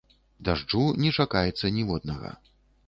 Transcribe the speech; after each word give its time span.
Дажджу 0.49 0.81
не 1.03 1.13
чакаецца 1.21 1.73
ніводнага. 1.81 2.29